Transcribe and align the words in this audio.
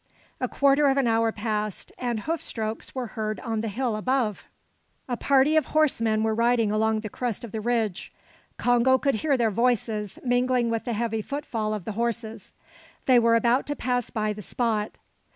A 0.39 0.47
quarter 0.47 0.87
of 0.87 0.97
an 0.97 1.05
hour 1.05 1.31
passed, 1.31 1.91
and 1.99 2.21
hoof 2.21 2.41
strokes 2.41 2.95
were 2.95 3.05
heard 3.13 3.39
on 3.41 3.61
the 3.61 3.67
hill 3.67 3.95
above; 3.95 4.47
a 5.07 5.15
party 5.15 5.55
of 5.55 5.67
horsemen 5.67 6.23
were 6.23 6.33
riding 6.33 6.71
along 6.71 7.01
the 7.01 7.07
crest 7.09 7.43
of 7.43 7.51
the 7.51 7.61
ridge. 7.61 8.11
Congo 8.57 8.97
could 8.97 9.13
hear 9.21 9.37
their 9.37 9.51
voices, 9.51 10.17
mingling 10.25 10.71
with 10.71 10.85
the 10.85 10.93
heavy 10.93 11.21
footfall 11.21 11.71
of 11.71 11.85
the 11.85 11.91
horses. 11.91 12.55
They 13.05 13.19
were 13.19 13.35
about 13.35 13.67
to 13.67 13.75
pass 13.75 14.09
by 14.09 14.33
the 14.33 14.41
spot. 14.41 14.97